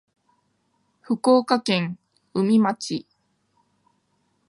[1.01, 1.99] 福岡県
[2.33, 3.05] 宇美町